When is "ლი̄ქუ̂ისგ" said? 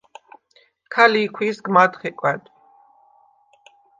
1.11-1.65